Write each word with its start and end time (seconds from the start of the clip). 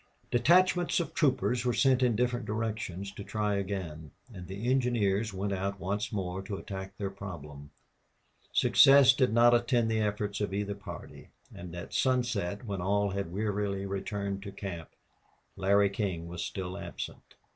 Detachments 0.31 0.99
of 0.99 1.13
troopers 1.13 1.63
were 1.63 1.75
sent 1.75 2.01
in 2.01 2.15
different 2.15 2.47
directions 2.47 3.11
to 3.11 3.23
try 3.23 3.53
again. 3.53 4.09
And 4.33 4.47
the 4.47 4.67
engineers 4.67 5.31
went 5.31 5.53
out 5.53 5.79
once 5.79 6.11
more 6.11 6.41
to 6.41 6.55
attack 6.57 6.97
their 6.97 7.11
problem. 7.11 7.69
Success 8.51 9.13
did 9.13 9.31
not 9.31 9.53
attend 9.53 9.91
the 9.91 10.01
efforts 10.01 10.41
of 10.41 10.55
either 10.55 10.73
party, 10.73 11.29
and 11.53 11.75
at 11.75 11.93
sunset, 11.93 12.65
when 12.65 12.81
all 12.81 13.11
had 13.11 13.31
wearily 13.31 13.85
returned 13.85 14.41
to 14.41 14.51
camp, 14.51 14.89
Larry 15.55 15.91
King 15.91 16.27
was 16.27 16.43
still 16.43 16.79
absent. 16.79 17.35